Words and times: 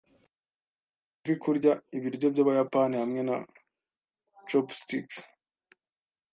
Ntabwo 0.03 1.15
nzi 1.19 1.33
kurya 1.41 1.73
ibiryo 1.97 2.27
byabayapani 2.33 2.95
hamwe 3.01 3.21
na 3.27 3.35
chopsticks. 4.47 5.17